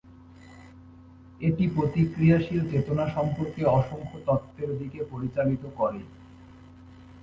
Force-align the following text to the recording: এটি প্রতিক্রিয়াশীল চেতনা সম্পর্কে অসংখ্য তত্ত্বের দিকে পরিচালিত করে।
এটি 1.41 1.63
প্রতিক্রিয়াশীল 1.75 2.61
চেতনা 2.71 3.05
সম্পর্কে 3.07 3.61
অসংখ্য 3.71 4.17
তত্ত্বের 4.27 4.69
দিকে 4.79 4.99
পরিচালিত 5.11 5.63
করে। 5.77 6.01